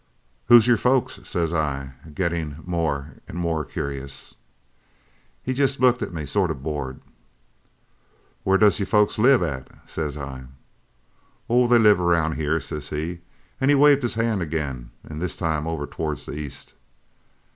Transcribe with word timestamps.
"'Who's 0.47 0.65
your 0.65 0.77
folks?' 0.77 1.19
says 1.25 1.53
I, 1.53 1.91
gettin' 2.15 2.63
more 2.65 3.17
an' 3.27 3.35
more 3.35 3.63
curious. 3.63 4.33
"He 5.43 5.53
jest 5.53 5.79
looked 5.79 6.01
at 6.01 6.11
me 6.11 6.25
sort 6.25 6.49
of 6.49 6.63
bored. 6.63 6.99
"'Where 8.43 8.57
does 8.57 8.79
your 8.79 8.87
folks 8.87 9.19
live 9.19 9.43
at?' 9.43 9.67
says 9.87 10.17
I. 10.17 10.45
"'Oh, 11.47 11.67
they 11.67 11.77
live 11.77 11.99
around 12.01 12.31
here,' 12.33 12.59
says 12.59 12.89
he, 12.89 13.19
an' 13.59 13.69
he 13.69 13.75
waved 13.75 14.01
his 14.01 14.15
hand 14.15 14.41
again, 14.41 14.89
an' 15.07 15.19
this 15.19 15.35
time 15.35 15.67
over 15.67 15.85
towards 15.85 16.25
the 16.25 16.33
east. 16.33 16.73